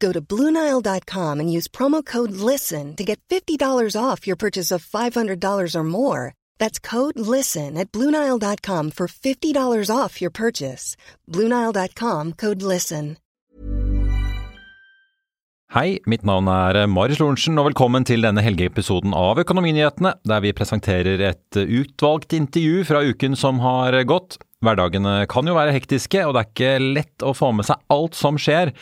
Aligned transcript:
Go 0.00 0.12
to 0.12 0.20
Bluenile.com 0.20 1.40
and 1.40 1.52
use 1.52 1.68
promo 1.68 2.04
code 2.04 2.32
LISTEN 2.32 2.96
to 2.96 3.04
get 3.04 3.20
$50 3.28 3.96
off 3.96 4.26
your 4.26 4.36
purchase 4.36 4.70
of 4.72 4.84
$500 4.84 5.74
or 5.74 5.84
more. 5.84 6.32
That's 6.58 6.78
code 6.78 7.18
LISTEN 7.18 7.76
at 7.76 7.92
Bluenile.com 7.92 8.92
for 8.92 9.06
$50 9.06 9.94
off 9.94 10.22
your 10.22 10.30
purchase. 10.30 10.96
Bluenile.com 11.28 12.32
code 12.32 12.62
LISTEN. 12.62 13.18
Hei, 15.70 16.00
mitt 16.02 16.24
navn 16.26 16.48
er 16.50 16.88
Marius 16.90 17.20
Lorentzen, 17.20 17.54
og 17.60 17.68
velkommen 17.68 18.02
til 18.02 18.24
denne 18.26 18.42
helgeepisoden 18.42 19.12
av 19.14 19.38
Økonominyhetene, 19.38 20.16
der 20.26 20.40
vi 20.42 20.50
presenterer 20.50 21.22
et 21.28 21.58
utvalgt 21.62 22.34
intervju 22.34 22.82
fra 22.88 23.04
uken 23.06 23.38
som 23.38 23.60
har 23.62 23.94
gått. 24.02 24.40
Hverdagene 24.60 25.22
kan 25.32 25.48
jo 25.48 25.54
være 25.56 25.72
hektiske, 25.72 26.20
og 26.28 26.34
det 26.36 26.40
er 26.42 26.50
ikke 26.50 26.72
lett 26.98 27.24
å 27.24 27.32
få 27.32 27.48
med 27.56 27.64
seg 27.64 27.80
alt 27.94 28.18
som 28.18 28.36
skjer. 28.36 28.74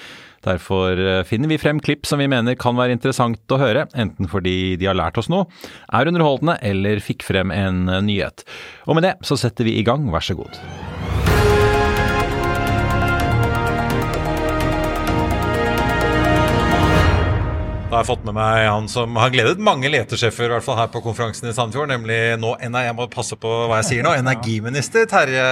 Derfor 0.43 0.99
finner 1.29 1.53
vi 1.53 1.59
frem 1.63 1.79
klipp 1.79 2.03
som 2.07 2.19
vi 2.19 2.27
mener 2.31 2.59
kan 2.59 2.75
være 2.79 2.97
interessant 2.97 3.55
å 3.55 3.61
høre, 3.63 3.87
enten 3.95 4.27
fordi 4.31 4.75
de 4.79 4.91
har 4.91 4.99
lært 4.99 5.23
oss 5.23 5.31
noe, 5.31 5.47
er 5.95 6.11
underholdende 6.11 6.59
eller 6.67 6.99
fikk 7.03 7.23
frem 7.31 7.55
en 7.55 7.85
nyhet. 8.11 8.43
Og 8.91 8.99
med 8.99 9.07
det 9.07 9.19
så 9.23 9.39
setter 9.39 9.71
vi 9.71 9.79
i 9.79 9.87
gang, 9.87 10.11
vær 10.11 10.27
så 10.27 10.35
god. 10.39 10.59
Har 17.99 18.07
jeg 18.07 18.13
fått 18.13 18.27
med 18.29 18.37
meg 18.37 18.69
han 18.69 18.87
som 18.91 19.17
har 19.19 19.33
gledet 19.35 19.63
mange 19.63 19.91
letesjefer 19.91 20.47
i 20.47 20.53
hvert 20.53 20.65
fall 20.67 20.79
her 20.79 20.91
på 20.93 21.03
konferansen 21.03 21.51
i 21.51 21.55
Sandefjord, 21.57 21.91
nemlig 21.91 22.39
nå, 22.39 22.53
jeg 22.63 22.95
må 22.95 23.09
passe 23.11 23.35
på 23.41 23.51
hva 23.67 23.81
jeg 23.81 23.89
sier 23.89 24.07
nå, 24.07 24.15
energiminister 24.23 25.09
Terje 25.11 25.47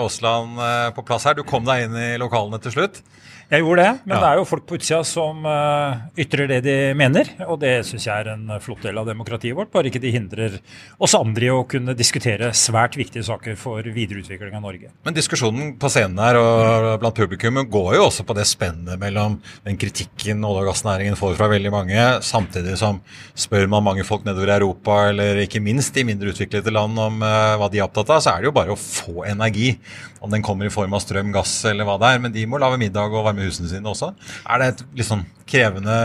Aasland 0.00 0.58
på 0.96 1.04
plass 1.06 1.28
her. 1.28 1.38
Du 1.38 1.46
kom 1.46 1.66
deg 1.68 1.86
inn 1.86 1.94
i 1.94 2.08
lokalene 2.18 2.58
til 2.62 2.74
slutt. 2.74 3.02
Jeg 3.52 3.66
gjorde 3.66 3.82
det, 3.84 3.90
men 4.08 4.14
ja. 4.16 4.18
det 4.22 4.28
er 4.30 4.38
jo 4.40 4.44
folk 4.48 4.62
på 4.64 4.78
utsida 4.78 4.98
som 5.04 5.42
uh, 5.44 5.98
ytrer 6.16 6.48
det 6.48 6.62
de 6.64 6.76
mener. 6.96 7.28
Og 7.52 7.58
det 7.60 7.82
syns 7.84 8.06
jeg 8.06 8.24
er 8.24 8.30
en 8.32 8.46
flott 8.64 8.80
del 8.86 8.96
av 8.96 9.10
demokratiet 9.10 9.52
vårt. 9.58 9.68
Bare 9.74 9.90
ikke 9.90 10.00
de 10.00 10.12
hindrer 10.14 10.54
oss 10.96 11.12
andre 11.18 11.50
i 11.50 11.50
å 11.52 11.58
kunne 11.68 11.92
diskutere 11.92 12.48
svært 12.56 12.96
viktige 12.96 13.26
saker 13.26 13.58
for 13.60 13.84
videreutvikling 13.84 14.56
av 14.56 14.64
Norge. 14.64 14.88
Men 15.04 15.18
diskusjonen 15.18 15.74
på 15.76 15.90
scenen 15.92 16.22
her 16.24 16.38
og 16.40 16.86
blant 17.02 17.18
publikum 17.18 17.60
går 17.74 17.98
jo 17.98 18.06
også 18.06 18.24
på 18.24 18.38
det 18.38 18.46
spennet 18.48 18.96
mellom 19.02 19.36
den 19.66 19.76
kritikken 19.76 20.40
olje- 20.48 20.64
og 20.64 20.70
gassnæringen 20.70 21.20
får 21.20 21.36
fra 21.36 21.50
veldig 21.52 21.74
mange, 21.76 22.08
samtidig 22.24 22.78
som 22.80 23.02
spør 23.36 23.68
man 23.68 23.84
mange 23.84 24.08
folk 24.08 24.24
nedover 24.24 24.48
i 24.48 24.56
Europa, 24.56 24.96
eller 25.10 25.42
ikke 25.44 25.60
minst 25.60 26.00
i 26.00 26.06
mindre 26.08 26.32
utviklede 26.32 26.72
land, 26.72 26.96
om 26.96 27.20
uh, 27.20 27.58
hva 27.60 27.68
de 27.68 27.82
er 27.82 27.84
opptatt 27.84 28.16
av, 28.16 28.24
så 28.24 28.32
er 28.32 28.40
det 28.40 28.48
jo 28.48 28.56
bare 28.62 28.72
å 28.72 28.80
få 28.80 29.26
energi. 29.28 29.74
Om 30.22 30.32
den 30.32 30.44
kommer 30.46 30.64
i 30.64 30.72
form 30.72 30.96
av 30.96 31.02
strøm, 31.02 31.32
gass 31.34 31.52
eller 31.68 31.84
hva 31.84 31.98
det 31.98 32.14
er. 32.14 32.20
Men 32.22 32.32
de 32.32 32.44
må 32.46 32.60
lage 32.62 32.78
middag 32.78 33.10
og 33.10 33.26
varme 33.26 33.41
husene 33.46 33.70
sine 33.70 33.90
også. 33.90 34.12
Er 34.46 34.62
det 34.62 34.68
et 34.72 35.04
sånn 35.06 35.24
krevende 35.48 35.96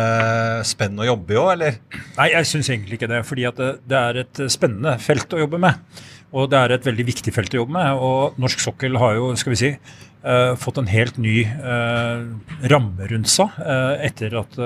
spenn 0.67 0.99
å 0.99 1.07
jobbe 1.07 1.35
i 1.35 1.39
òg, 1.39 1.49
eller? 1.55 1.79
Nei, 2.17 2.29
jeg 2.33 2.49
syns 2.49 2.69
egentlig 2.73 2.99
ikke 2.99 3.11
det. 3.11 3.23
Fordi 3.27 3.47
det, 3.59 3.71
det, 3.87 4.03
er 4.03 4.21
et 4.23 4.43
spennende 4.53 4.97
felt 5.03 5.33
å 5.33 5.41
jobbe 5.43 5.61
med. 5.61 6.03
Og 6.35 6.49
det 6.51 6.59
er 6.59 6.75
et 6.75 6.87
veldig 6.87 7.05
viktig 7.07 7.33
felt 7.35 7.55
å 7.55 7.61
jobbe 7.61 7.77
med. 7.77 8.03
Og 8.03 8.39
norsk 8.41 8.63
sokkel 8.63 8.99
har 9.01 9.17
jo, 9.19 9.31
skal 9.39 9.55
vi 9.55 9.59
si, 9.61 9.73
eh, 9.73 10.53
fått 10.59 10.81
en 10.81 10.91
helt 10.91 11.19
ny 11.21 11.39
eh, 11.45 12.25
ramme 12.73 13.11
rundt 13.11 13.31
seg 13.31 13.59
eh, 13.63 14.07
etter 14.09 14.35
at 14.41 14.57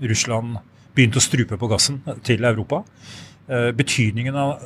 Russland 0.00 0.60
begynte 0.96 1.20
å 1.20 1.24
strupe 1.24 1.58
på 1.60 1.70
gassen 1.70 2.00
til 2.26 2.44
Europa. 2.44 2.84
Betydningen 3.50 4.36
av 4.38 4.60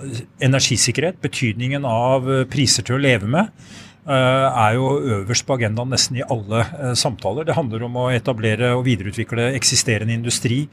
energisikkerhet, 0.45 1.17
betydningen 1.23 1.87
av 1.89 2.27
priser 2.53 2.85
til 2.85 2.99
å 2.99 3.01
leve 3.01 3.29
med. 3.33 3.49
Eh, 4.05 4.13
er 4.61 4.75
jo 4.77 4.89
øverst 5.01 5.47
på 5.49 5.55
agendaen 5.57 5.89
nesten 5.89 6.19
i 6.19 6.25
alle 6.29 6.61
eh, 6.61 6.93
samtaler. 6.93 7.47
Det 7.49 7.55
handler 7.57 7.87
om 7.87 7.95
å 8.03 8.11
etablere 8.13 8.75
og 8.77 8.85
videreutvikle 8.85 9.47
eksisterende 9.57 10.13
industri. 10.13 10.67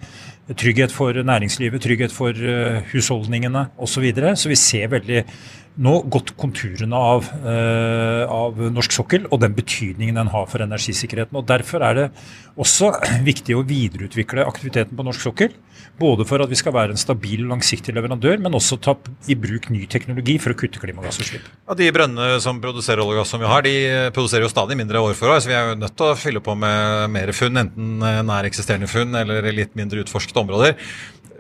Trygghet 0.52 0.92
for 0.92 1.16
næringslivet, 1.16 1.80
trygghet 1.80 2.12
for 2.12 2.36
eh, 2.36 2.82
husholdningene 2.92 3.70
osv. 3.78 3.94
Så, 3.94 4.04
videre. 4.04 4.36
så 4.36 4.52
vi 4.52 4.60
ser 4.60 4.92
veldig 4.92 5.24
nå 5.80 5.94
gått 6.12 6.34
konturene 6.40 6.98
av, 6.98 7.28
av, 8.28 8.60
norsk 8.76 8.96
sokkel 8.96 9.28
og 9.32 9.40
den 9.44 9.54
betydningen 9.56 10.18
den 10.20 10.32
har 10.34 10.48
for 10.52 10.64
energisikkerheten. 10.64 11.38
og 11.40 11.48
Derfor 11.48 11.86
er 11.88 11.98
det 11.98 12.08
også 12.60 12.92
viktig 13.30 13.56
å 13.56 13.64
videreutvikle 13.68 14.46
aktiviteten 14.48 14.98
på 14.98 15.06
norsk 15.08 15.24
sokkel. 15.30 15.56
Både 16.02 16.26
for 16.28 16.44
at 16.44 16.52
vi 16.52 16.58
skal 16.60 16.74
være 16.76 16.96
en 16.96 17.00
stabil 17.00 17.44
og 17.46 17.54
langsiktig 17.54 17.94
leverandør, 17.96 18.40
men 18.44 18.58
også 18.58 18.78
ta 18.84 18.96
i 19.32 19.38
bruk 19.40 19.70
ny 19.74 19.86
teknologi 19.92 20.38
for 20.42 20.54
å 20.54 20.60
kutte 20.60 20.82
klimagassutslipp. 20.82 21.48
Ja, 21.70 21.78
de 21.78 21.90
brønnene 21.94 22.42
som 22.44 22.62
produserer 22.64 23.04
olje 23.04 23.20
og 23.20 23.24
gass 23.24 23.34
som 23.34 23.42
vi 23.42 23.50
har, 23.50 23.66
de 23.66 23.76
produserer 24.16 24.46
jo 24.46 24.52
stadig 24.52 24.78
mindre 24.80 25.02
år 25.02 25.16
for 25.18 25.34
år. 25.34 25.42
Så 25.44 25.52
vi 25.52 25.58
er 25.58 25.72
jo 25.72 25.80
nødt 25.80 25.98
til 25.98 26.10
å 26.10 26.20
fylle 26.20 26.44
på 26.44 26.58
med 26.60 27.08
mer 27.16 27.34
funn, 27.38 27.64
enten 27.64 28.04
nær 28.28 28.50
eksisterende 28.50 28.92
funn 28.92 29.16
eller 29.24 29.52
litt 29.56 29.76
mindre 29.80 30.04
utforskede 30.04 30.44
områder. 30.44 30.78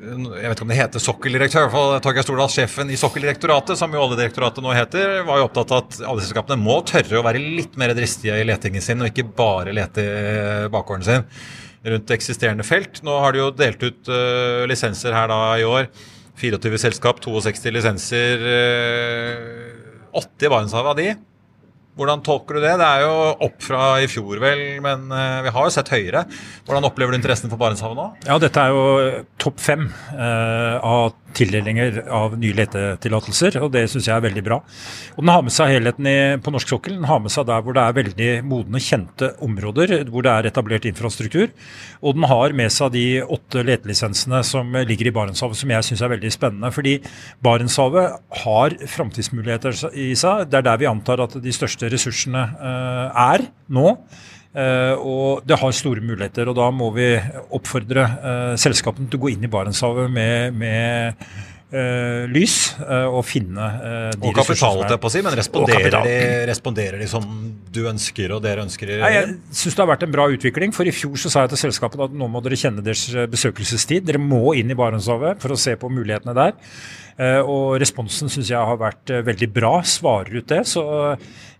Jeg 0.01 0.17
vet 0.17 0.55
ikke 0.55 0.65
om 0.65 0.71
det 0.71 0.77
heter 0.79 1.01
sokkeldirektør, 1.03 1.67
for 1.69 1.99
Torgeir 2.01 2.25
Stordal, 2.25 2.49
sjefen 2.49 2.89
i 2.89 2.97
Sokkeldirektoratet, 2.97 3.77
som 3.77 3.91
jo 3.93 4.01
Oljedirektoratet 4.01 4.65
nå 4.65 4.71
heter, 4.73 5.19
var 5.27 5.37
jo 5.37 5.45
opptatt 5.45 5.73
av 5.75 5.83
at 5.83 5.97
oljeselskapene 6.09 6.57
må 6.57 6.79
tørre 6.89 7.19
å 7.19 7.25
være 7.27 7.41
litt 7.59 7.77
mer 7.77 7.93
dristige 7.93 8.39
i 8.41 8.47
letingen 8.49 8.81
sin, 8.81 9.03
og 9.03 9.11
ikke 9.11 9.27
bare 9.37 9.75
lete 9.77 10.05
bakgården 10.73 11.05
sin 11.05 11.27
rundt 11.85 12.13
eksisterende 12.17 12.65
felt. 12.65 13.03
Nå 13.05 13.13
har 13.21 13.35
de 13.35 13.43
jo 13.43 13.51
delt 13.53 13.85
ut 13.85 14.09
uh, 14.09 14.65
lisenser 14.69 15.13
her 15.13 15.29
da 15.29 15.39
i 15.61 15.67
år. 15.69 15.91
24 16.41 16.81
selskap, 16.81 17.21
62 17.21 17.73
lisenser. 17.77 18.41
Uh, 18.41 20.17
80 20.17 20.49
i 20.49 20.51
Barentshavet 20.51 20.91
av 20.95 20.97
de. 20.97 21.13
Hvordan 21.99 22.21
tolker 22.23 22.57
du 22.57 22.63
det? 22.63 22.73
Det 22.79 22.87
er 22.87 23.03
jo 23.03 23.15
opp 23.47 23.57
fra 23.65 23.85
i 23.99 24.07
fjor, 24.11 24.39
vel, 24.41 24.61
men 24.83 25.09
uh, 25.11 25.41
vi 25.43 25.51
har 25.51 25.67
jo 25.67 25.73
sett 25.75 25.91
høyere. 25.91 26.23
Hvordan 26.67 26.87
opplever 26.87 27.11
du 27.11 27.19
interessen 27.19 27.51
for 27.51 27.59
Barentshavet 27.61 27.99
nå? 27.99 28.07
Ja, 28.29 28.37
Dette 28.41 28.63
er 28.63 28.75
jo 28.75 28.85
topp 29.41 29.59
fem 29.61 29.87
eh, 30.15 30.77
av 30.77 31.11
tildelinger 31.37 32.01
av 32.11 32.37
nye 32.39 32.55
letetillatelser, 32.57 33.57
og 33.61 33.71
det 33.75 33.85
syns 33.91 34.09
jeg 34.09 34.15
er 34.15 34.25
veldig 34.25 34.43
bra. 34.45 34.59
Og 35.15 35.21
Den 35.23 35.33
har 35.33 35.45
med 35.45 35.55
seg 35.55 35.73
helheten 35.75 36.09
i, 36.09 36.17
på 36.41 36.53
norsk 36.53 36.73
sokkel. 36.73 36.97
Den 36.99 37.09
har 37.09 37.21
med 37.23 37.33
seg 37.33 37.47
der 37.49 37.63
hvor 37.65 37.77
det 37.77 37.83
er 37.83 37.97
veldig 37.97 38.31
modne, 38.47 38.81
kjente 38.81 39.31
områder, 39.43 39.95
hvor 40.11 40.25
det 40.25 40.33
er 40.33 40.49
etablert 40.51 40.87
infrastruktur. 40.89 41.53
Og 42.01 42.17
den 42.17 42.27
har 42.31 42.55
med 42.57 42.73
seg 42.73 42.93
de 42.95 43.05
åtte 43.21 43.65
letelisensene 43.67 44.41
som 44.47 44.75
ligger 44.87 45.11
i 45.11 45.15
Barentshavet, 45.15 45.59
som 45.59 45.73
jeg 45.75 45.87
syns 45.87 46.03
er 46.05 46.13
veldig 46.15 46.33
spennende. 46.33 46.73
Fordi 46.75 46.97
Barentshavet 47.43 48.19
har 48.43 48.77
framtidsmuligheter 48.97 49.77
i 49.93 50.11
seg. 50.19 50.47
Det 50.51 50.61
er 50.61 50.67
der 50.69 50.81
vi 50.81 50.91
antar 50.91 51.23
at 51.23 51.37
de 51.41 51.55
største 51.55 51.89
ressursene 51.91 52.45
uh, 52.59 53.07
er 53.31 53.47
nå. 53.71 53.95
Uh, 54.51 54.99
og 54.99 55.45
det 55.47 55.55
har 55.61 55.71
store 55.71 56.03
muligheter. 56.03 56.49
og 56.51 56.57
Da 56.59 56.67
må 56.75 56.89
vi 56.95 57.13
oppfordre 57.55 58.03
uh, 58.03 58.57
selskapene 58.59 59.07
til 59.07 59.21
å 59.21 59.23
gå 59.23 59.31
inn 59.31 59.47
i 59.47 59.49
Barentshavet 59.51 60.11
med, 60.11 60.57
med 60.59 61.21
uh, 61.71 62.27
lys 62.27 62.57
og 62.83 63.21
finne 63.23 63.69
de 64.17 64.27
Og 64.27 64.35
kapital, 64.35 64.81
jeg 64.83 64.99
på 64.99 65.07
å 65.07 65.13
si, 65.13 65.21
men 65.23 65.37
responderer 65.39 65.95
de, 66.03 66.15
responderer 66.49 66.99
de, 66.99 67.07
som 67.07 67.23
du 67.71 67.85
ønsker 67.87 68.33
og 68.35 68.41
dere 68.43 68.65
ønsker? 68.65 68.91
Nei, 68.99 69.13
jeg 69.15 69.29
syns 69.55 69.77
det 69.77 69.85
har 69.85 69.91
vært 69.93 70.03
en 70.03 70.15
bra 70.17 70.25
utvikling. 70.33 70.75
For 70.75 70.89
i 70.89 70.95
fjor 70.95 71.15
så 71.21 71.31
sa 71.31 71.45
jeg 71.45 71.53
til 71.53 71.61
selskapet 71.69 72.03
at 72.09 72.17
nå 72.19 72.27
må 72.27 72.41
dere 72.43 72.59
kjenne 72.59 72.83
deres 72.83 73.05
besøkelsestid. 73.31 74.03
Dere 74.09 74.19
må 74.19 74.57
inn 74.59 74.73
i 74.73 74.77
Barentshavet 74.77 75.39
for 75.39 75.55
å 75.55 75.59
se 75.59 75.77
på 75.79 75.91
mulighetene 75.93 76.35
der. 76.35 76.59
Og 77.45 77.75
responsen 77.79 78.31
syns 78.33 78.49
jeg 78.49 78.67
har 78.67 78.79
vært 78.81 79.11
veldig 79.27 79.49
bra, 79.53 79.77
svarer 79.85 80.41
ut 80.41 80.47
det. 80.51 80.63
Så 80.67 80.83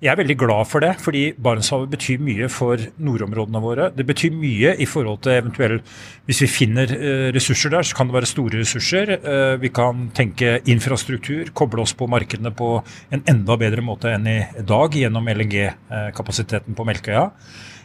jeg 0.02 0.10
er 0.10 0.18
veldig 0.18 0.36
glad 0.42 0.66
for 0.66 0.82
det, 0.82 0.96
fordi 0.98 1.20
Barentshavet 1.38 1.92
betyr 1.92 2.22
mye 2.26 2.48
for 2.50 2.82
nordområdene 2.98 3.62
våre. 3.62 3.90
Det 3.94 4.06
betyr 4.10 4.34
mye 4.34 4.74
i 4.82 4.88
forhold 4.90 5.22
til 5.22 5.38
eventuelt 5.38 5.92
Hvis 6.26 6.42
vi 6.42 6.48
finner 6.48 6.90
ressurser 7.36 7.70
der, 7.70 7.86
så 7.86 7.96
kan 7.96 8.10
det 8.10 8.16
være 8.16 8.30
store 8.30 8.62
ressurser. 8.62 9.14
Vi 9.62 9.70
kan 9.70 10.08
tenke 10.16 10.60
infrastruktur, 10.66 11.52
koble 11.54 11.84
oss 11.84 11.94
på 11.94 12.08
markedene 12.10 12.54
på 12.56 12.80
en 13.12 13.24
enda 13.30 13.58
bedre 13.62 13.84
måte 13.86 14.10
enn 14.14 14.26
i 14.28 14.40
dag 14.66 14.96
gjennom 14.96 15.28
LNG-kapasiteten 15.28 16.78
på 16.78 16.88
Melkøya. 16.88 17.28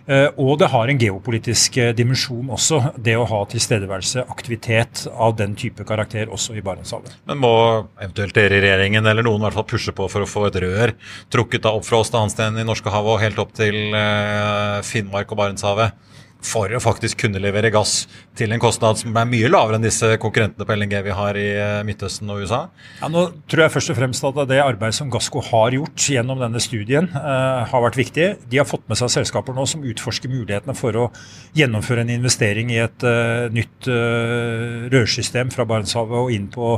Eh, 0.06 0.29
og 0.38 0.61
det 0.61 0.69
har 0.70 0.87
en 0.91 1.00
geopolitisk 1.00 1.79
eh, 1.82 1.93
dimensjon 1.97 2.53
også, 2.55 2.79
det 3.03 3.17
å 3.19 3.26
ha 3.26 3.41
tilstedeværelse, 3.50 4.23
aktivitet 4.31 5.03
av 5.11 5.35
den 5.38 5.56
type 5.58 5.82
karakter 5.88 6.31
også 6.31 6.55
i 6.55 6.62
Barentshavet. 6.62 7.17
Men 7.26 7.41
må 7.43 7.53
eventuelt 7.99 8.37
dere 8.37 8.61
i 8.61 8.62
regjeringen 8.62 9.06
eller 9.11 9.26
noen 9.26 9.43
i 9.43 9.49
hvert 9.49 9.58
fall 9.58 9.69
pushe 9.75 9.94
på 9.97 10.06
for 10.12 10.23
å 10.23 10.31
få 10.31 10.47
et 10.47 10.61
rør 10.62 10.94
trukket 11.35 11.67
da 11.67 11.75
opp 11.75 11.88
fra 11.88 12.05
Åsta 12.05 12.23
Hansten 12.23 12.61
i 12.61 12.67
Norskehavet 12.67 13.17
og 13.17 13.23
helt 13.25 13.43
opp 13.43 13.56
til 13.58 13.97
eh, 13.99 14.79
Finnmark 14.87 15.35
og 15.35 15.43
Barentshavet? 15.43 16.06
For 16.47 16.73
å 16.73 16.81
faktisk 16.83 17.25
kunne 17.25 17.41
levere 17.43 17.73
gass 17.75 18.05
til 18.39 18.53
en 18.55 18.63
kostnad 18.63 19.01
som 19.01 19.17
er 19.19 19.29
mye 19.29 19.51
lavere 19.51 19.79
enn 19.79 19.87
disse 19.87 20.13
konkurrentene 20.23 20.67
på 20.67 20.77
LNG 20.77 20.95
vi 21.07 21.17
har 21.19 21.39
i 21.41 21.47
eh, 21.53 21.81
Midtøsten 21.87 22.31
og 22.33 22.45
USA? 22.45 22.63
Ja, 23.01 23.11
nå 23.13 23.27
tror 23.51 23.65
jeg 23.65 23.75
først 23.75 23.93
og 23.93 23.99
fremst 23.99 24.27
at 24.29 24.41
det 24.51 24.61
arbeidet 24.63 24.99
som 24.99 25.11
Gassco 25.13 25.43
har 25.45 25.75
gjort 25.77 26.09
gjennom 26.17 26.41
denne 26.43 26.63
studien, 26.63 27.09
uh, 27.15 27.65
har 27.69 27.85
vært 27.85 27.99
viktig. 27.99 28.29
De 28.51 28.61
har 28.61 28.69
fått 28.69 28.87
med 28.91 29.01
seg 29.01 29.13
selskaper 29.19 29.57
nå 29.57 29.67
som 29.69 29.85
utforsker 29.87 30.33
mulighetene 30.33 30.77
for 30.77 31.01
å 31.01 31.09
gjennomføre 31.57 32.05
en 32.05 32.15
investering 32.15 32.73
i 32.75 32.81
et 32.85 33.07
uh, 33.07 33.49
nytt 33.53 33.91
uh, 33.91 34.87
rørsystem 34.93 35.53
fra 35.55 35.67
Barentshavet 35.69 36.19
og 36.21 36.33
inn 36.35 36.49
på, 36.53 36.77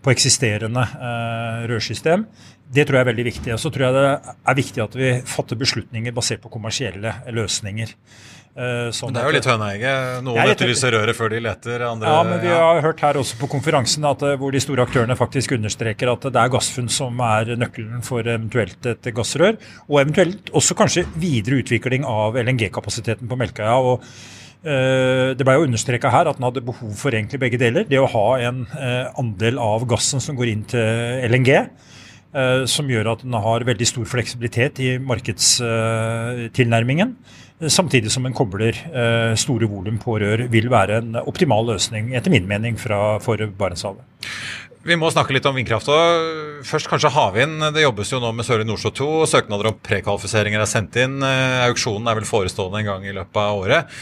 på 0.00 0.14
eksisterende 0.14 0.86
rørsystem. 1.68 2.24
Det 2.70 2.86
tror 2.86 3.00
jeg 3.00 3.06
er 3.06 3.10
veldig 3.10 3.26
viktig. 3.26 3.54
Og 3.54 3.62
så 3.62 3.72
tror 3.74 3.88
jeg 3.88 3.96
det 3.96 4.34
er 4.52 4.58
viktig 4.60 4.84
at 4.84 4.98
vi 4.98 5.14
fatter 5.26 5.58
beslutninger 5.58 6.14
basert 6.14 6.42
på 6.44 6.52
kommersielle 6.52 7.16
løsninger. 7.34 7.96
Sånn 8.50 9.12
men 9.12 9.14
det 9.14 9.20
er 9.20 9.28
jo 9.28 9.34
litt 9.36 9.46
høneegge. 9.46 9.90
Noen 10.26 10.48
etterlyser 10.50 10.92
røret 10.96 11.16
før 11.16 11.30
de 11.32 11.38
leter. 11.44 11.84
Andre, 11.86 12.10
ja, 12.10 12.22
men 12.26 12.40
vi 12.42 12.50
har 12.50 12.80
hørt 12.82 13.02
her 13.04 13.18
også 13.20 13.38
på 13.38 13.48
konferansen 13.52 14.04
at, 14.08 14.24
eh, 14.26 14.34
hvor 14.40 14.50
de 14.50 14.60
store 14.60 14.82
aktørene 14.84 15.14
faktisk 15.16 15.54
understreker 15.54 16.10
at 16.10 16.26
det 16.26 16.40
er 16.40 16.50
gassfunn 16.50 16.90
som 16.90 17.22
er 17.24 17.54
nøkkelen 17.60 18.02
for 18.04 18.26
eventuelt 18.26 18.90
et 18.90 19.10
gassrør. 19.14 19.56
Og 19.86 20.02
eventuelt 20.02 20.50
også 20.50 20.76
kanskje 20.76 21.06
videre 21.14 21.62
utvikling 21.62 22.04
av 22.04 22.36
LNG-kapasiteten 22.42 23.30
på 23.30 23.38
Melkøya. 23.38 23.78
og 23.78 24.02
uh, 24.02 25.30
Det 25.38 25.46
ble 25.46 25.56
jo 25.56 25.68
understreka 25.68 26.10
her 26.10 26.28
at 26.28 26.42
en 26.42 26.48
hadde 26.50 26.66
behov 26.66 26.92
for 26.98 27.14
egentlig 27.14 27.40
begge 27.40 27.60
deler. 27.62 27.86
Det 27.86 28.02
å 28.02 28.10
ha 28.10 28.26
en 28.50 28.66
uh, 28.74 29.14
andel 29.22 29.62
av 29.62 29.86
gassen 29.88 30.20
som 30.20 30.34
går 30.36 30.52
inn 30.52 30.66
til 30.74 31.30
LNG. 31.30 31.54
Uh, 32.30 32.62
som 32.70 32.86
gjør 32.86 33.08
at 33.10 33.24
den 33.24 33.34
har 33.42 33.64
veldig 33.66 33.86
stor 33.88 34.06
fleksibilitet 34.06 34.78
i 34.84 34.98
markedstilnærmingen. 35.02 37.16
Samtidig 37.60 38.08
som 38.14 38.24
en 38.24 38.32
kobler 38.32 38.72
eh, 38.72 39.34
store 39.36 39.66
volum 39.68 39.98
på 40.00 40.14
rør, 40.22 40.46
vil 40.48 40.70
være 40.72 41.02
en 41.02 41.18
optimal 41.20 41.66
løsning, 41.68 42.14
etter 42.16 42.32
min 42.32 42.48
mening, 42.48 42.78
fra, 42.80 43.18
for 43.20 43.36
Barentshavet. 43.36 44.00
Vi 44.80 44.96
må 44.96 45.10
snakke 45.12 45.36
litt 45.36 45.44
om 45.44 45.58
vindkraft. 45.58 45.90
og 45.92 46.64
Først 46.64 46.88
kanskje 46.88 47.12
havvind. 47.12 47.60
Det 47.76 47.84
jobbes 47.84 48.14
jo 48.14 48.22
nå 48.22 48.32
med 48.32 48.48
Sørlige 48.48 48.70
Nordsjø 48.70 48.94
2. 48.96 49.10
Søknader 49.28 49.68
om 49.68 49.76
prekvalifiseringer 49.84 50.64
er 50.64 50.70
sendt 50.70 50.96
inn. 51.02 51.20
Eh, 51.20 51.60
auksjonen 51.66 52.08
er 52.08 52.16
vel 52.16 52.28
forestående 52.28 52.80
en 52.80 52.88
gang 52.94 53.04
i 53.04 53.12
løpet 53.12 53.44
av 53.44 53.60
året. 53.60 54.00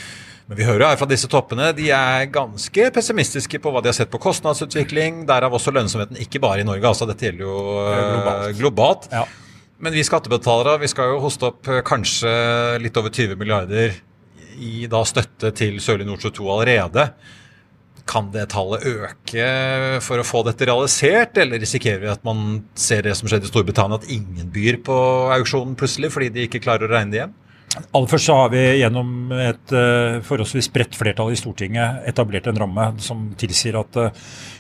Men 0.49 0.57
vi 0.57 0.65
hører 0.65 0.81
jo 0.81 0.89
her 0.89 1.01
fra 1.01 1.09
disse 1.11 1.29
toppene 1.29 1.73
de 1.77 1.91
er 1.93 2.31
ganske 2.33 2.87
pessimistiske 2.95 3.61
på 3.61 3.73
hva 3.73 3.83
de 3.85 3.91
har 3.91 3.97
sett 3.99 4.13
på 4.13 4.21
kostnadsutvikling. 4.23 5.27
Derav 5.29 5.53
også 5.53 5.75
lønnsomheten, 5.77 6.17
ikke 6.25 6.41
bare 6.41 6.63
i 6.63 6.69
Norge. 6.69 6.89
altså 6.89 7.09
Dette 7.09 7.29
gjelder 7.29 7.45
jo 7.45 7.57
globalt. 7.85 8.57
globalt. 8.57 9.11
Ja. 9.13 9.27
Men 9.79 9.95
vi 9.95 10.03
skattebetalere 10.07 10.81
vi 10.83 10.89
skal 10.91 11.13
jo 11.13 11.19
hoste 11.23 11.53
opp 11.53 11.69
eh, 11.71 11.85
kanskje 11.87 12.31
litt 12.83 12.97
over 12.99 13.13
20 13.15 13.37
milliarder 13.39 13.93
i 14.59 14.89
da 14.91 15.05
støtte 15.07 15.53
til 15.55 15.77
Sørlige 15.85 16.09
Nordsjø 16.09 16.33
2 16.41 16.49
allerede. 16.55 17.05
Kan 18.09 18.31
det 18.33 18.49
tallet 18.55 18.87
øke 18.89 19.51
for 20.03 20.19
å 20.19 20.27
få 20.27 20.41
dette 20.47 20.67
realisert, 20.67 21.37
eller 21.39 21.61
risikerer 21.61 22.01
vi 22.07 22.11
at 22.11 22.25
man 22.27 22.63
ser 22.73 23.05
det 23.05 23.13
som 23.19 23.29
skjedde 23.29 23.47
i 23.47 23.53
Storbritannia, 23.53 24.01
at 24.01 24.09
ingen 24.11 24.49
byr 24.55 24.81
på 24.87 24.97
auksjonen 25.37 25.77
plutselig 25.79 26.11
fordi 26.15 26.33
de 26.33 26.49
ikke 26.49 26.63
klarer 26.65 26.89
å 26.89 26.95
regne 26.97 27.13
det 27.13 27.23
hjem? 27.23 27.37
Aller 27.79 28.11
først 28.11 28.29
så 28.29 28.37
har 28.37 28.51
vi 28.53 28.63
gjennom 28.81 29.33
et 29.35 29.73
uh, 29.75 30.19
forholdsvis 30.27 30.69
bredt 30.75 30.97
flertall 30.99 31.33
i 31.33 31.39
Stortinget 31.39 32.05
etablert 32.11 32.49
en 32.51 32.61
ramme 32.61 32.87
som 33.03 33.29
tilsier 33.39 33.79
at 33.81 33.99
uh, 33.99 34.09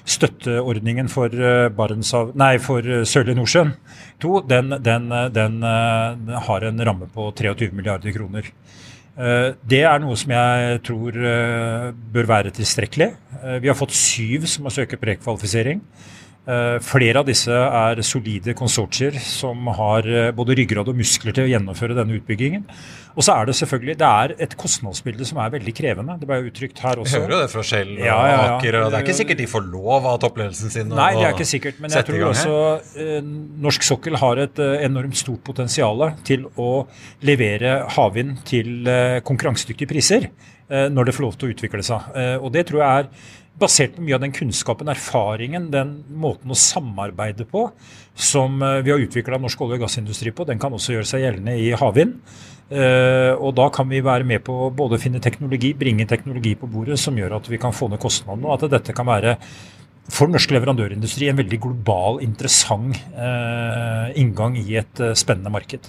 støtteordningen 0.09 1.11
for, 1.13 1.33
uh, 1.33 2.33
nei, 2.39 2.53
for 2.63 3.05
Sørlige 3.09 3.39
Nordsjøen 3.39 3.75
2 4.23 4.35
den, 4.51 4.77
den, 4.85 5.11
den 5.35 5.59
har 6.49 6.65
en 6.67 6.85
ramme 6.89 7.09
på 7.15 7.29
23 7.39 7.71
milliarder 7.77 8.15
kroner. 8.15 8.49
Det 9.19 9.81
er 9.83 9.99
noe 10.03 10.15
som 10.19 10.31
jeg 10.31 10.81
tror 10.87 11.17
bør 12.15 12.29
være 12.31 12.53
tilstrekkelig. 12.55 13.09
Vi 13.63 13.71
har 13.71 13.79
fått 13.79 13.95
syv 13.99 14.47
som 14.51 14.67
har 14.67 14.75
søkt 14.75 14.99
prekvalifisering. 15.03 15.81
Eh, 16.49 16.79
flere 16.81 17.21
av 17.21 17.27
disse 17.29 17.53
er 17.53 18.01
solide 18.07 18.55
konsortier 18.57 19.19
som 19.21 19.67
har 19.77 20.07
eh, 20.09 20.31
både 20.33 20.55
ryggrad 20.57 20.89
og 20.89 20.97
muskler 20.97 21.35
til 21.37 21.45
å 21.45 21.51
gjennomføre 21.51 21.97
denne 21.99 22.17
utbyggingen. 22.17 22.65
Og 23.19 23.27
så 23.27 23.35
er 23.35 23.49
det 23.49 23.57
selvfølgelig 23.59 23.97
det 24.01 24.09
er 24.09 24.33
et 24.47 24.55
kostnadsbilde 24.57 25.27
som 25.29 25.41
er 25.43 25.51
veldig 25.53 25.75
krevende. 25.77 26.15
Det 26.21 26.29
ble 26.31 26.39
uttrykt 26.47 26.81
her 26.81 27.03
også. 27.03 27.19
Vi 27.19 27.25
hører 27.27 27.35
jo 27.35 27.41
det 27.43 27.51
fra 27.53 27.65
Shell 27.67 27.91
og 27.99 28.01
ja, 28.01 28.15
ja, 28.15 28.37
ja. 28.39 28.53
Aker. 28.55 28.79
og 28.81 28.93
Det 28.93 29.01
er 29.01 29.05
ikke 29.05 29.19
sikkert 29.19 29.43
de 29.43 29.49
får 29.53 29.67
lov 29.69 30.07
av 30.09 30.21
toppledelsen 30.23 30.73
sin 30.73 30.93
Nei, 30.95 31.11
det 31.19 31.27
er 31.27 31.37
ikke 31.37 31.49
sikkert. 31.53 31.81
Men 31.85 31.93
jeg 31.93 32.09
tror 32.09 32.29
også 32.31 32.55
eh, 33.05 33.33
norsk 33.67 33.89
sokkel 33.91 34.17
har 34.23 34.41
et 34.47 34.63
eh, 34.65 34.77
enormt 34.87 35.19
stort 35.21 35.43
potensial 35.45 36.07
til 36.25 36.47
å 36.57 36.71
levere 37.29 37.81
havvind 37.97 38.39
til 38.49 38.89
eh, 38.89 39.19
konkurransedyktige 39.27 39.91
priser 39.91 40.31
eh, 40.31 40.87
når 40.89 41.11
det 41.11 41.19
får 41.19 41.27
lov 41.27 41.37
til 41.37 41.51
å 41.51 41.59
utvikle 41.59 41.85
seg. 41.85 42.09
og 42.39 42.49
det 42.55 42.65
tror 42.71 42.85
jeg 42.85 43.03
er 43.03 43.13
basert 43.59 43.97
på 43.97 44.05
mye 44.05 44.17
av 44.17 44.23
den 44.23 44.35
kunnskapen, 44.35 44.91
erfaringen, 44.93 45.71
den 45.73 45.97
måten 46.21 46.53
å 46.53 46.59
samarbeide 46.59 47.47
på 47.49 47.69
som 48.19 48.63
eh, 48.63 48.81
vi 48.87 48.93
har 48.95 49.03
utvikla 49.03 49.41
norsk 49.41 49.65
olje- 49.65 49.79
og 49.79 49.87
gassindustri 49.87 50.33
på, 50.35 50.47
den 50.49 50.61
kan 50.63 50.75
også 50.75 50.95
gjøre 50.95 51.11
seg 51.11 51.25
gjeldende 51.25 51.57
i 51.59 51.73
havvind. 51.79 52.21
Uh, 52.69 53.33
og 53.41 53.55
da 53.57 53.71
kan 53.73 53.87
vi 53.89 54.03
være 54.05 54.27
med 54.29 54.43
på 54.45 54.53
både 54.77 54.99
å 54.99 55.01
finne 55.01 55.23
teknologi, 55.25 55.71
bringe 55.73 56.05
teknologi 56.05 56.51
på 56.61 56.69
bordet 56.69 56.99
som 57.01 57.17
gjør 57.17 57.39
at 57.39 57.49
vi 57.49 57.57
kan 57.61 57.73
få 57.73 57.89
ned 57.89 58.03
kostnadene, 58.03 58.45
og 58.45 58.59
at 58.59 58.75
dette 58.75 58.93
kan 58.93 59.09
være 59.09 59.39
for 60.13 60.29
norsk 60.29 60.53
leverandørindustri 60.53 61.31
en 61.31 61.41
veldig 61.41 61.63
global, 61.65 62.21
interessant 62.25 63.01
uh, 63.17 64.13
inngang 64.21 64.61
i 64.61 64.77
et 64.83 65.01
spennende 65.17 65.55
marked. 65.55 65.89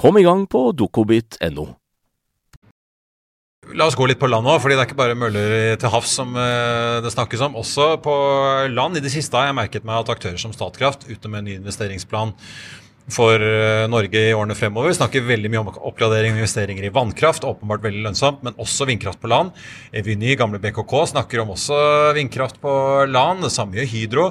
Kom 0.00 0.16
i 0.16 0.22
gang 0.24 0.46
på 0.48 0.70
dokobit.no. 0.72 1.66
La 3.76 3.84
oss 3.84 3.94
gå 3.98 4.06
litt 4.08 4.18
på 4.18 4.30
land 4.30 4.48
òg, 4.48 4.56
fordi 4.62 4.74
det 4.74 4.80
er 4.80 4.88
ikke 4.88 4.98
bare 4.98 5.16
møller 5.18 5.74
til 5.78 5.92
havs 5.92 6.14
som 6.16 6.32
eh, 6.40 7.02
det 7.04 7.12
snakkes 7.12 7.42
om. 7.44 7.58
Også 7.60 7.92
på 8.00 8.14
land. 8.72 8.96
I 8.96 9.02
det 9.04 9.12
siste 9.12 9.36
har 9.36 9.50
jeg 9.50 9.58
merket 9.58 9.84
meg 9.84 10.00
at 10.00 10.12
aktører 10.14 10.40
som 10.40 10.54
Statkraft 10.56 11.04
ute 11.10 11.28
med 11.28 11.42
en 11.42 11.50
ny 11.50 11.58
investeringsplan 11.58 12.32
for 13.12 13.44
eh, 13.44 13.84
Norge 13.92 14.24
i 14.30 14.32
årene 14.32 14.56
fremover. 14.56 14.96
Snakker 14.96 15.28
veldig 15.28 15.52
mye 15.52 15.62
om 15.66 15.70
oppgradering 15.76 16.32
og 16.32 16.40
investeringer 16.46 16.88
i 16.88 16.94
vannkraft. 16.96 17.44
Åpenbart 17.44 17.84
veldig 17.84 18.06
lønnsomt, 18.08 18.40
men 18.46 18.56
også 18.56 18.88
vindkraft 18.88 19.20
på 19.20 19.30
land. 19.30 19.52
Eviny, 19.92 20.32
gamle 20.40 20.62
BKK, 20.64 20.96
snakker 21.12 21.44
om 21.44 21.52
også 21.58 21.76
vindkraft 22.16 22.56
på 22.64 22.72
land. 23.12 23.44
Det 23.44 23.52
samme 23.52 23.76
gjør 23.76 23.92
Hydro. 23.92 24.26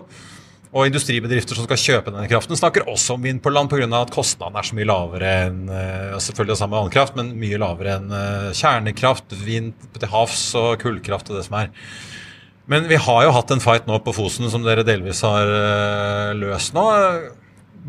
Og 0.70 0.86
industribedrifter 0.86 1.58
som 1.58 1.66
skal 1.66 1.82
kjøpe 1.82 2.12
denne 2.14 2.30
kraften, 2.30 2.58
snakker 2.58 2.86
også 2.92 3.16
om 3.16 3.24
vind 3.26 3.42
på 3.42 3.50
land 3.50 3.72
pga. 3.72 3.88
at 3.98 4.14
kostnaden 4.14 4.58
er 4.60 4.68
så 4.68 4.78
mye 4.78 4.86
lavere 4.86 5.32
enn 5.48 5.64
eh, 5.74 6.18
selvfølgelig 6.22 6.54
det 6.54 6.60
samme 6.60 6.76
med 6.76 6.84
vannkraft, 6.84 7.18
men 7.18 7.32
mye 7.42 7.58
lavere 7.58 7.96
enn 7.98 8.14
eh, 8.14 8.52
kjernekraft, 8.54 9.34
vind 9.42 9.74
til 9.98 10.12
havs 10.14 10.44
og 10.60 10.78
kullkraft 10.84 11.32
og 11.32 11.40
det 11.40 11.48
som 11.48 11.58
er. 11.64 11.74
Men 12.70 12.86
vi 12.86 13.02
har 13.02 13.24
jo 13.26 13.34
hatt 13.34 13.50
en 13.50 13.64
fight 13.64 13.90
nå 13.90 13.98
på 14.06 14.14
Fosen 14.14 14.46
som 14.54 14.62
dere 14.62 14.86
delvis 14.86 15.24
har 15.26 15.50
løst 16.38 16.76
nå 16.78 16.86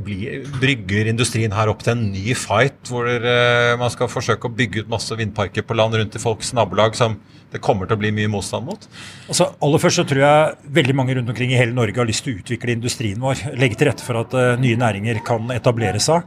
blir, 0.04 0.44
brygger 0.60 1.08
industrien 1.10 1.52
her 1.54 1.70
opp 1.72 1.82
til 1.84 1.94
en 1.94 2.06
ny 2.12 2.34
fight, 2.38 2.78
hvor 2.90 3.06
uh, 3.06 3.76
man 3.80 3.92
skal 3.92 4.10
forsøke 4.10 4.48
å 4.48 4.54
bygge 4.54 4.84
ut 4.84 4.92
masse 4.92 5.16
vindparker 5.16 5.66
på 5.66 5.76
land 5.78 5.96
rundt 5.98 6.16
i 6.16 6.22
folks 6.22 6.54
nabolag 6.56 6.96
som 6.98 7.18
det 7.50 7.58
kommer 7.64 7.88
til 7.88 7.96
å 7.96 8.00
bli 8.00 8.12
mye 8.14 8.30
motstand 8.30 8.68
mot? 8.68 8.86
Altså, 9.26 9.48
aller 9.64 9.82
først 9.82 10.00
så 10.02 10.06
tror 10.06 10.22
jeg 10.22 10.70
veldig 10.78 10.96
mange 10.98 11.16
rundt 11.18 11.32
omkring 11.32 11.54
i 11.54 11.58
hele 11.58 11.74
Norge 11.74 11.98
har 11.98 12.08
lyst 12.08 12.24
til 12.26 12.36
å 12.36 12.42
utvikle 12.44 12.76
industrien 12.76 13.20
vår. 13.22 13.42
Legge 13.58 13.80
til 13.80 13.90
rette 13.90 14.06
for 14.06 14.20
at 14.22 14.36
uh, 14.38 14.54
nye 14.60 14.78
næringer 14.78 15.20
kan 15.26 15.50
etablere 15.54 16.02
seg, 16.02 16.26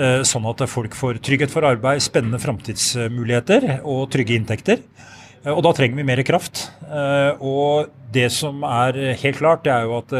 uh, 0.00 0.20
sånn 0.26 0.50
at 0.50 0.66
folk 0.70 0.98
får 0.98 1.22
trygghet 1.24 1.54
for 1.54 1.66
arbeid, 1.68 2.02
spennende 2.04 2.42
framtidsmuligheter 2.42 3.80
og 3.80 4.08
trygge 4.14 4.38
inntekter. 4.38 4.84
Og 5.44 5.60
da 5.60 5.74
trenger 5.76 5.98
vi 5.98 6.06
mer 6.08 6.22
kraft. 6.24 6.70
Og 7.44 7.90
det 8.14 8.30
som 8.32 8.62
er 8.64 8.96
helt 9.20 9.36
klart, 9.36 9.66
det 9.66 9.74
er 9.74 9.84
jo 9.84 9.98
at 9.98 10.14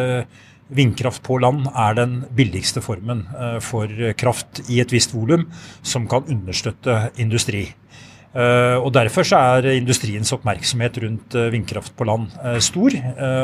Vindkraft 0.73 1.21
på 1.26 1.37
land 1.42 1.66
er 1.68 1.97
den 1.99 2.21
billigste 2.33 2.80
formen 2.85 3.26
eh, 3.37 3.59
for 3.61 3.90
kraft 4.16 4.62
i 4.73 4.80
et 4.80 4.92
visst 4.94 5.12
volum 5.12 5.44
som 5.85 6.06
kan 6.09 6.25
understøtte 6.33 7.11
industri. 7.21 7.66
Eh, 8.33 8.76
og 8.78 8.88
Derfor 8.97 9.28
så 9.28 9.42
er 9.59 9.75
industriens 9.75 10.33
oppmerksomhet 10.33 10.97
rundt 11.04 11.37
eh, 11.37 11.50
vindkraft 11.52 11.92
på 11.97 12.09
land 12.09 12.33
stor. 12.64 12.97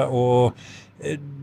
og 0.09 0.57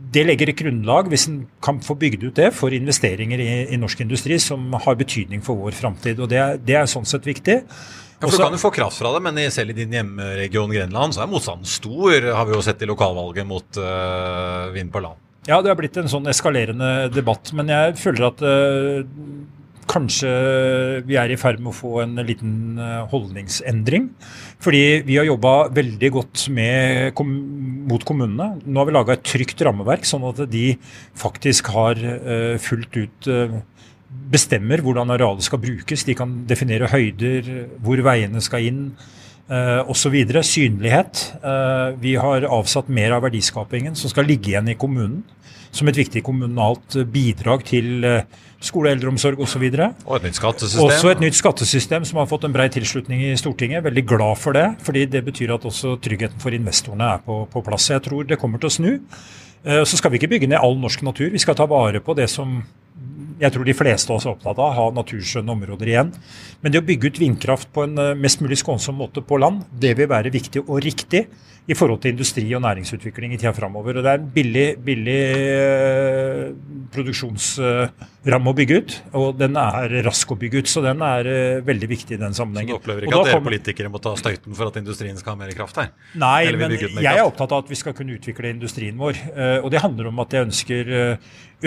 det 0.08 0.24
legger 0.24 0.50
et 0.50 0.58
grunnlag, 0.58 1.10
hvis 1.12 1.28
en 1.28 1.40
kan 1.62 1.80
få 1.84 1.98
bygd 2.00 2.28
ut 2.30 2.36
det, 2.40 2.52
for 2.56 2.74
investeringer 2.74 3.42
i, 3.44 3.50
i 3.74 3.80
norsk 3.80 4.02
industri 4.06 4.38
som 4.40 4.72
har 4.74 4.98
betydning 4.98 5.42
for 5.44 5.60
vår 5.60 5.76
framtid. 5.76 6.22
Det, 6.32 6.44
det, 6.64 6.78
er 6.80 6.90
sånn 6.90 7.06
sett 7.10 7.28
viktig. 7.28 7.58
Ja, 7.58 8.24
for 8.24 8.34
Du 8.34 8.44
kan 8.46 8.56
jo 8.56 8.62
få 8.62 8.72
kraft 8.74 9.02
fra 9.02 9.12
det, 9.14 9.22
men 9.26 9.38
selv 9.54 9.74
i 9.74 9.78
din 9.82 9.94
hjemregion 9.94 10.74
Grenland 10.74 11.18
så 11.18 11.26
er 11.26 11.32
motstanden 11.32 11.70
stor, 11.70 12.32
har 12.34 12.48
vi 12.48 12.56
jo 12.56 12.64
sett 12.66 12.82
i 12.82 12.90
lokalvalget 12.90 13.50
mot 13.50 13.82
uh, 13.82 14.72
vind 14.74 14.94
på 14.94 15.04
land. 15.06 15.27
Ja, 15.48 15.62
det 15.63 15.72
har 15.72 15.77
blitt 15.80 15.96
en 15.96 16.10
sånn 16.12 16.27
eskalerende 16.27 17.08
debatt. 17.13 17.54
Men 17.56 17.72
jeg 17.72 17.94
føler 18.01 18.25
at 18.27 18.42
uh, 18.44 19.06
kanskje 19.88 20.32
vi 21.08 21.16
er 21.16 21.32
i 21.32 21.38
ferd 21.39 21.62
med 21.63 21.72
å 21.72 21.77
få 21.77 22.01
en 22.04 22.20
liten 22.27 22.75
uh, 22.75 23.06
holdningsendring. 23.13 24.10
Fordi 24.63 24.84
vi 25.08 25.16
har 25.16 25.30
jobba 25.30 25.70
veldig 25.72 26.12
godt 26.18 26.50
med, 26.51 27.24
mot 27.88 28.04
kommunene. 28.08 28.50
Nå 28.66 28.82
har 28.82 28.89
vi 28.89 28.98
laga 28.98 29.16
et 29.16 29.24
trygt 29.24 29.63
rammeverk, 29.63 30.04
sånn 30.10 30.27
at 30.27 30.44
de 30.51 30.66
faktisk 31.16 31.72
har 31.77 32.04
uh, 32.04 32.60
fullt 32.60 33.00
ut 33.00 33.32
bestemmer 34.27 34.84
hvordan 34.84 35.16
arealet 35.16 35.48
skal 35.48 35.63
brukes. 35.63 36.04
De 36.04 36.16
kan 36.18 36.42
definere 36.50 36.92
høyder, 36.92 37.70
hvor 37.84 38.04
veiene 38.04 38.44
skal 38.44 38.68
inn 38.68 38.84
uh, 39.51 39.89
osv. 39.89 40.16
Synlighet. 40.44 41.24
Uh, 41.44 41.96
vi 42.01 42.16
har 42.20 42.48
avsatt 42.48 42.89
mer 42.89 43.16
av 43.18 43.25
verdiskapingen 43.27 43.96
som 43.96 44.12
skal 44.12 44.27
ligge 44.30 44.54
igjen 44.54 44.70
i 44.72 44.77
kommunen 44.80 45.24
som 45.77 45.89
et 45.92 45.98
viktig 46.00 46.24
kommunalt 46.25 46.96
bidrag 47.12 47.66
til 47.68 48.06
uh, 48.08 48.22
skole, 48.63 48.94
eldreomsorg 48.96 49.42
osv. 49.44 49.66
Og, 49.68 50.06
og 50.08 50.16
et 50.18 50.30
nytt 50.30 50.39
skattesystem. 50.39 50.86
Også 50.86 51.12
et 51.12 51.22
nytt 51.22 51.38
skattesystem 51.38 52.08
som 52.08 52.22
har 52.22 52.30
fått 52.30 52.48
en 52.48 52.56
brei 52.56 52.70
tilslutning 52.74 53.25
i 53.27 53.36
Stortinget. 53.38 53.86
Veldig 53.86 54.06
glad 54.10 54.39
for 54.42 54.58
det, 54.58 54.70
fordi 54.88 55.06
det 55.12 55.25
betyr 55.27 55.54
at 55.58 55.68
også 55.68 55.98
tryggheten 56.01 56.42
for 56.42 56.56
investorene 56.56 57.12
er 57.18 57.22
på, 57.25 57.44
på 57.51 57.66
plass. 57.68 57.92
Jeg 57.94 58.06
tror 58.08 58.25
det 58.25 58.39
kommer 58.42 58.63
til 58.63 58.72
å 58.72 58.77
snu. 58.80 58.92
Så 59.68 59.98
skal 60.00 60.13
vi 60.13 60.20
ikke 60.22 60.30
bygge 60.32 60.48
ned 60.48 60.62
all 60.63 60.77
norsk 60.80 61.01
natur. 61.04 61.27
Vi 61.34 61.42
skal 61.44 61.58
ta 61.58 61.66
vare 61.68 62.00
på 62.00 62.13
det 62.16 62.30
som 62.32 62.62
jeg 63.41 63.53
tror 63.53 63.67
de 63.67 63.75
fleste 63.77 64.13
oss 64.13 64.25
er 64.25 64.34
opptatt 64.34 64.58
av, 64.58 64.74
ha 64.77 64.88
naturskjønne 64.96 65.53
områder 65.53 65.91
igjen. 65.91 66.13
Men 66.63 66.74
det 66.74 66.82
å 66.82 66.88
bygge 66.88 67.12
ut 67.12 67.22
vindkraft 67.22 67.70
på 67.75 67.86
en 67.86 68.00
eh, 68.01 68.15
mest 68.17 68.41
mulig 68.44 68.60
skånsom 68.63 68.98
måte 68.98 69.24
på 69.25 69.39
land, 69.41 69.65
det 69.72 69.94
vil 70.00 70.10
være 70.10 70.34
viktig 70.34 70.65
og 70.65 70.82
riktig 70.86 71.27
i 71.67 71.75
forhold 71.75 72.00
til 72.00 72.13
industri 72.13 72.46
og 72.56 72.62
næringsutvikling 72.63 73.34
i 73.36 73.38
tida 73.41 73.51
framover. 73.56 74.00
Og 74.00 74.06
det 74.06 74.12
er 74.13 74.22
en 74.22 74.27
billig, 74.32 74.67
billig 74.84 75.17
eh, 75.36 76.44
produksjonsramme 76.94 78.53
å 78.53 78.56
bygge 78.56 78.77
ut, 78.77 78.96
og 79.20 79.27
den 79.38 79.60
er 79.60 79.98
rask 80.08 80.32
å 80.32 80.38
bygge 80.39 80.63
ut. 80.63 80.72
Så 80.72 80.82
den 80.86 81.03
er 81.03 81.29
eh, 81.32 81.60
veldig 81.67 81.89
viktig 81.91 82.15
i 82.15 82.22
den 82.22 82.38
sammenhengen. 82.38 82.72
Så 82.72 82.79
du 82.79 82.82
opplever 82.82 83.08
ikke 83.08 83.20
at 83.20 83.32
dere 83.34 83.44
politikere 83.50 83.91
må 83.91 84.01
ta 84.03 84.15
støyten 84.20 84.56
for 84.58 84.72
at 84.72 84.79
industrien 84.79 85.20
skal 85.20 85.36
ha 85.36 85.41
mer 85.44 85.51
kraft 85.58 85.82
her? 85.84 85.91
Nei, 86.15 86.56
men 86.56 86.77
jeg 86.77 87.12
er 87.12 87.25
opptatt 87.25 87.51
av 87.51 87.65
at 87.65 87.74
vi 87.74 87.79
skal 87.79 87.96
kunne 87.98 88.15
utvikle 88.15 88.56
industrien 88.56 88.96
vår. 88.98 89.20
Og 89.60 89.70
det 89.74 89.84
handler 89.84 90.10
om 90.10 90.24
at 90.24 90.34
jeg 90.34 90.48
ønsker 90.48 90.96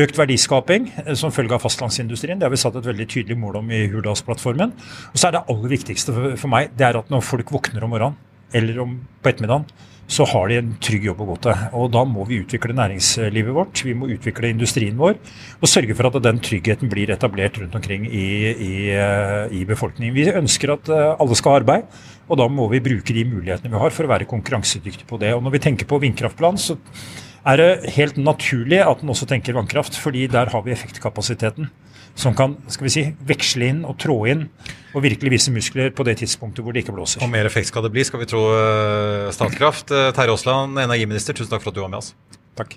økt 0.00 0.18
verdiskaping 0.18 0.88
som 1.18 1.32
følge 1.34 1.56
av 1.56 1.59
fastlandsindustrien. 1.60 2.40
Det 2.40 2.48
har 2.48 2.54
vi 2.54 2.60
satt 2.60 2.78
et 2.80 2.88
veldig 2.90 3.06
tydelig 3.10 3.38
mål 3.38 3.60
om 3.62 3.70
i 3.74 3.84
Hurdalsplattformen. 3.92 4.74
Og 5.12 5.20
så 5.20 5.28
er 5.28 5.36
det 5.36 5.46
aller 5.52 5.76
viktigste 5.76 6.16
for 6.16 6.50
meg 6.52 6.74
det 6.76 6.88
er 6.88 7.00
at 7.00 7.12
når 7.12 7.24
folk 7.26 7.54
våkner 7.54 7.86
om 7.86 7.94
morgenen 7.94 8.18
eller 8.56 8.80
om, 8.82 8.96
på 9.22 9.30
ettermiddagen, 9.30 9.68
så 10.10 10.24
har 10.26 10.48
de 10.50 10.56
en 10.58 10.70
trygg 10.82 11.04
jobb 11.06 11.20
å 11.22 11.28
gå 11.28 11.36
til. 11.44 11.66
Og 11.78 11.90
da 11.94 12.02
må 12.08 12.24
vi 12.26 12.40
utvikle 12.42 12.74
næringslivet 12.74 13.54
vårt, 13.54 13.82
vi 13.86 13.94
må 13.94 14.08
utvikle 14.10 14.50
industrien 14.50 14.98
vår 14.98 15.14
og 15.60 15.70
sørge 15.70 15.94
for 15.94 16.08
at 16.08 16.18
den 16.24 16.40
tryggheten 16.42 16.90
blir 16.90 17.12
etablert 17.14 17.60
rundt 17.60 17.76
omkring 17.78 18.08
i, 18.08 18.26
i, 18.50 18.72
eh, 18.90 19.54
i 19.54 19.62
befolkningen. 19.68 20.16
Vi 20.16 20.26
ønsker 20.42 20.74
at 20.74 20.90
eh, 20.90 21.12
alle 21.14 21.38
skal 21.38 21.54
ha 21.54 21.62
arbeid, 21.62 22.00
og 22.26 22.42
da 22.42 22.48
må 22.50 22.66
vi 22.74 22.82
bruke 22.82 23.14
de 23.14 23.26
mulighetene 23.26 23.70
vi 23.70 23.82
har 23.84 23.94
for 23.94 24.06
å 24.06 24.12
være 24.16 24.28
konkurransedyktige 24.30 25.06
på 25.06 25.18
det. 25.22 25.30
Og 25.36 25.44
når 25.46 25.56
vi 25.56 25.64
tenker 25.68 25.90
på 25.90 26.02
vindkraftplan, 26.02 26.58
så 26.58 26.78
er 27.46 27.60
det 27.60 27.94
helt 27.96 28.18
naturlig 28.20 28.82
at 28.84 29.04
en 29.04 29.12
også 29.12 29.28
tenker 29.30 29.56
vannkraft, 29.56 29.96
fordi 29.96 30.26
der 30.30 30.50
har 30.52 30.64
vi 30.66 30.74
effektkapasiteten 30.74 31.70
som 32.18 32.34
kan 32.36 32.56
skal 32.68 32.88
vi 32.88 32.92
si, 32.92 33.04
veksle 33.26 33.70
inn 33.70 33.80
og 33.88 33.96
trå 34.02 34.16
inn 34.30 34.46
og 34.90 35.04
virkelig 35.04 35.32
vise 35.36 35.54
muskler 35.54 35.92
på 35.94 36.04
det 36.08 36.18
tidspunktet 36.20 36.64
hvor 36.64 36.74
det 36.74 36.84
ikke 36.84 36.96
blåser. 36.96 37.22
Og 37.24 37.30
mer 37.32 37.48
effekt 37.48 37.70
skal 37.70 37.86
det 37.86 37.92
bli, 37.94 38.04
skal 38.04 38.24
vi 38.24 38.28
tro 38.30 38.44
eh, 38.56 39.30
Statkraft. 39.34 39.94
Eh, 39.94 40.10
Terje 40.16 40.36
Aasland, 40.36 40.78
energiminister, 40.82 41.38
tusen 41.38 41.54
takk 41.54 41.64
for 41.64 41.72
at 41.72 41.78
du 41.78 41.84
var 41.84 41.92
med 41.92 42.02
oss. 42.02 42.14
Takk. 42.58 42.76